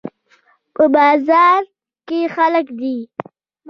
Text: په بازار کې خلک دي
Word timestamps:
په 0.75 0.83
بازار 0.95 1.61
کې 2.07 2.19
خلک 2.35 2.65
دي 2.79 2.97